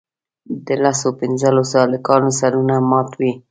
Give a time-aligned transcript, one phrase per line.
[0.65, 3.33] د لسو پینځلسو هلکانو سرونه مات وي.